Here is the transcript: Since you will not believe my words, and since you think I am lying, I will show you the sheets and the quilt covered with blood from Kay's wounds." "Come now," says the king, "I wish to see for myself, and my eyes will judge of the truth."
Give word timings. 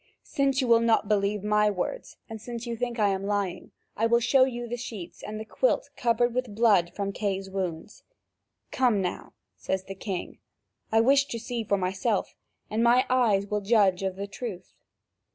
Since 0.23 0.61
you 0.61 0.67
will 0.67 0.79
not 0.79 1.07
believe 1.07 1.43
my 1.43 1.69
words, 1.69 2.17
and 2.27 2.41
since 2.41 2.65
you 2.65 2.75
think 2.75 2.97
I 2.97 3.09
am 3.09 3.23
lying, 3.23 3.69
I 3.95 4.07
will 4.07 4.19
show 4.19 4.45
you 4.45 4.67
the 4.67 4.75
sheets 4.75 5.21
and 5.21 5.39
the 5.39 5.45
quilt 5.45 5.91
covered 5.95 6.33
with 6.33 6.55
blood 6.55 6.91
from 6.95 7.11
Kay's 7.11 7.51
wounds." 7.51 8.01
"Come 8.71 8.99
now," 8.99 9.33
says 9.57 9.83
the 9.83 9.93
king, 9.93 10.39
"I 10.91 11.01
wish 11.01 11.25
to 11.25 11.37
see 11.37 11.63
for 11.63 11.77
myself, 11.77 12.33
and 12.67 12.83
my 12.83 13.05
eyes 13.11 13.45
will 13.45 13.61
judge 13.61 14.01
of 14.01 14.15
the 14.15 14.25
truth." 14.25 14.73